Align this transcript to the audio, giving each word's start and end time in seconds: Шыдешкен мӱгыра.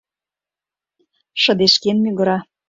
Шыдешкен 1.41 1.97
мӱгыра. 2.03 2.37